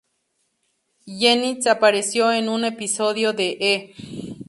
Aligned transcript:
Jennings 1.05 1.67
apareció 1.67 2.31
en 2.31 2.49
un 2.49 2.65
episodio 2.65 3.33
de 3.33 3.49
"E! 3.59 3.95